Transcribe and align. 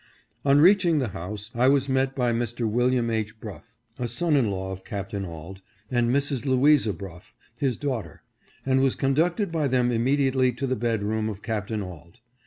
On 0.43 0.59
reaching 0.59 0.97
the 0.97 1.09
house 1.09 1.51
I 1.53 1.67
was 1.67 1.87
met 1.87 2.15
by 2.15 2.33
Mr. 2.33 2.61
Wm. 2.67 3.11
H. 3.11 3.39
Bruff, 3.39 3.75
a 3.99 4.07
son 4.07 4.35
in 4.35 4.49
law 4.49 4.71
of 4.71 4.83
Capt. 4.83 5.13
Auld, 5.13 5.61
and 5.91 6.09
Mrs. 6.09 6.43
Louisa 6.47 6.91
Bruff, 6.91 7.35
his 7.59 7.77
daughter, 7.77 8.23
and 8.65 8.81
was 8.81 8.95
conducted 8.95 9.51
by 9.51 9.67
them 9.67 9.91
immediately 9.91 10.53
to 10.53 10.65
the 10.65 10.75
bed 10.75 11.03
room 11.03 11.29
of 11.29 11.43
Capt. 11.43 11.71
Auld. 11.71 12.19